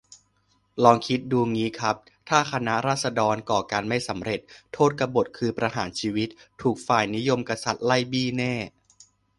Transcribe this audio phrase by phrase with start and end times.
[0.83, 1.95] ลองคิดดูงี้ครับ
[2.29, 4.39] ถ้าคณะราษฎรก่อการไม่สำเร็จ
[4.73, 6.29] โทษกบฎคือประหารชีวิต
[6.61, 8.55] ถูกฝ่ายนิยมกษัตริย์ไล่บี้แน่